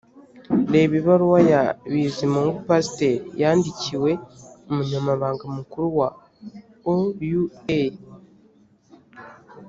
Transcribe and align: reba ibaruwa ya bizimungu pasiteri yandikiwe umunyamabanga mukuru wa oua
reba 0.73 0.93
ibaruwa 1.01 1.39
ya 1.51 1.61
bizimungu 1.91 2.57
pasiteri 2.69 3.17
yandikiwe 3.41 4.11
umunyamabanga 4.69 5.43
mukuru 5.57 5.87
wa 5.99 6.09
oua 6.91 7.61